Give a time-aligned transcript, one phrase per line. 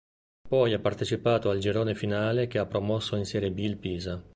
[0.49, 4.19] Poi ha partecipato al girone finale che ha promosso in Serie B il Pisa.